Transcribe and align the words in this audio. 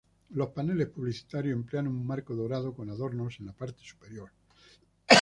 Los 0.31 0.47
paneles 0.49 0.87
publicitarios 0.89 1.53
emplean 1.55 1.85
un 1.87 2.07
marco 2.07 2.33
dorado 2.35 2.73
con 2.73 2.89
adornos 2.89 3.39
en 3.39 3.45
la 3.45 3.53
parte 3.53 3.83
superior. 3.83 4.31